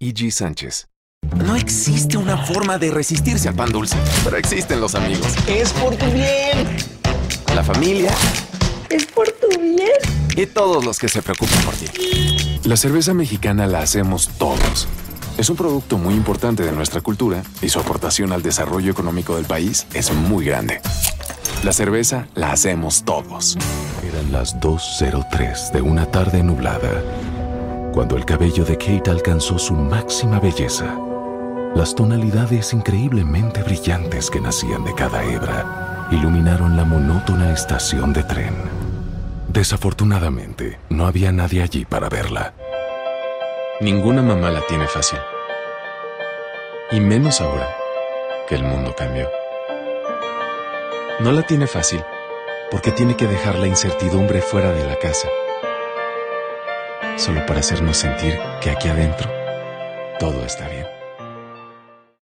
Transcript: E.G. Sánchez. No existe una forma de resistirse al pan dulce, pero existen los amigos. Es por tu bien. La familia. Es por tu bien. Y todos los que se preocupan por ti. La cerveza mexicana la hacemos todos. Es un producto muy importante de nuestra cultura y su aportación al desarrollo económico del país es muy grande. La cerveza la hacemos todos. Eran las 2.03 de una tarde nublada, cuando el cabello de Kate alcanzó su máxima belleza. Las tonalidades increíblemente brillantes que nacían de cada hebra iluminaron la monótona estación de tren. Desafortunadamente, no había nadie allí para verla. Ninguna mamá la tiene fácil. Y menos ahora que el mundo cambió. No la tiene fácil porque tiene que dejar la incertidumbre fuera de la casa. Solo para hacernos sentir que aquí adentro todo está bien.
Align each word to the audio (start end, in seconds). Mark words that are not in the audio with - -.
E.G. 0.00 0.30
Sánchez. 0.30 0.86
No 1.44 1.56
existe 1.56 2.16
una 2.16 2.36
forma 2.36 2.78
de 2.78 2.90
resistirse 2.90 3.48
al 3.48 3.56
pan 3.56 3.72
dulce, 3.72 3.96
pero 4.22 4.36
existen 4.36 4.80
los 4.80 4.94
amigos. 4.94 5.34
Es 5.48 5.72
por 5.72 5.96
tu 5.96 6.06
bien. 6.12 6.68
La 7.54 7.64
familia. 7.64 8.12
Es 8.90 9.06
por 9.06 9.26
tu 9.32 9.48
bien. 9.60 9.90
Y 10.36 10.46
todos 10.46 10.84
los 10.84 10.98
que 10.98 11.08
se 11.08 11.20
preocupan 11.20 11.60
por 11.62 11.74
ti. 11.74 11.86
La 12.62 12.76
cerveza 12.76 13.12
mexicana 13.12 13.66
la 13.66 13.80
hacemos 13.80 14.28
todos. 14.38 14.86
Es 15.36 15.50
un 15.50 15.56
producto 15.56 15.98
muy 15.98 16.14
importante 16.14 16.62
de 16.62 16.72
nuestra 16.72 17.00
cultura 17.00 17.42
y 17.60 17.68
su 17.68 17.80
aportación 17.80 18.32
al 18.32 18.42
desarrollo 18.42 18.92
económico 18.92 19.34
del 19.34 19.46
país 19.46 19.86
es 19.94 20.12
muy 20.12 20.44
grande. 20.44 20.80
La 21.64 21.72
cerveza 21.72 22.28
la 22.34 22.52
hacemos 22.52 23.04
todos. 23.04 23.58
Eran 24.08 24.30
las 24.30 24.56
2.03 24.60 25.72
de 25.72 25.82
una 25.82 26.06
tarde 26.06 26.44
nublada, 26.44 27.02
cuando 27.98 28.16
el 28.16 28.24
cabello 28.24 28.64
de 28.64 28.78
Kate 28.78 29.10
alcanzó 29.10 29.58
su 29.58 29.74
máxima 29.74 30.38
belleza. 30.38 30.96
Las 31.74 31.96
tonalidades 31.96 32.72
increíblemente 32.72 33.64
brillantes 33.64 34.30
que 34.30 34.40
nacían 34.40 34.84
de 34.84 34.94
cada 34.94 35.24
hebra 35.24 36.06
iluminaron 36.12 36.76
la 36.76 36.84
monótona 36.84 37.52
estación 37.52 38.12
de 38.12 38.22
tren. 38.22 38.54
Desafortunadamente, 39.48 40.78
no 40.90 41.08
había 41.08 41.32
nadie 41.32 41.60
allí 41.60 41.84
para 41.84 42.08
verla. 42.08 42.54
Ninguna 43.80 44.22
mamá 44.22 44.50
la 44.50 44.64
tiene 44.68 44.86
fácil. 44.86 45.18
Y 46.92 47.00
menos 47.00 47.40
ahora 47.40 47.68
que 48.48 48.54
el 48.54 48.62
mundo 48.62 48.94
cambió. 48.96 49.28
No 51.18 51.32
la 51.32 51.42
tiene 51.42 51.66
fácil 51.66 52.04
porque 52.70 52.92
tiene 52.92 53.16
que 53.16 53.26
dejar 53.26 53.56
la 53.56 53.66
incertidumbre 53.66 54.40
fuera 54.40 54.70
de 54.70 54.86
la 54.86 54.94
casa. 55.00 55.26
Solo 57.18 57.44
para 57.46 57.58
hacernos 57.58 57.96
sentir 57.96 58.38
que 58.60 58.70
aquí 58.70 58.88
adentro 58.88 59.28
todo 60.20 60.44
está 60.44 60.68
bien. 60.68 60.86